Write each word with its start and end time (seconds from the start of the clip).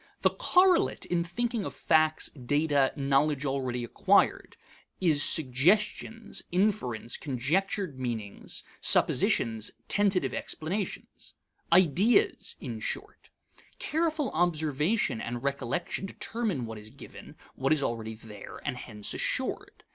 The 0.21 0.31
correlate 0.31 1.05
in 1.05 1.23
thinking 1.23 1.63
of 1.63 1.75
facts, 1.75 2.29
data, 2.29 2.91
knowledge 2.95 3.45
already 3.45 3.83
acquired, 3.83 4.57
is 4.99 5.21
suggestions, 5.21 6.41
inferences, 6.51 7.17
conjectured 7.17 7.99
meanings, 7.99 8.63
suppositions, 8.81 9.69
tentative 9.87 10.33
explanations: 10.33 11.35
ideas, 11.71 12.55
in 12.59 12.79
short. 12.79 13.29
Careful 13.77 14.31
observation 14.31 15.21
and 15.21 15.43
recollection 15.43 16.07
determine 16.07 16.65
what 16.65 16.79
is 16.79 16.89
given, 16.89 17.35
what 17.53 17.71
is 17.71 17.83
already 17.83 18.15
there, 18.15 18.59
and 18.65 18.77
hence 18.77 19.13
assured. 19.13 19.83